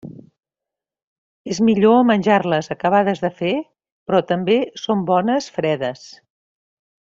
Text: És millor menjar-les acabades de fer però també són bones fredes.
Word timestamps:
És 1.55 1.59
millor 1.67 1.99
menjar-les 2.11 2.71
acabades 2.77 3.23
de 3.27 3.31
fer 3.43 3.53
però 4.09 4.23
també 4.33 4.59
són 4.87 5.05
bones 5.15 5.53
fredes. 5.59 6.11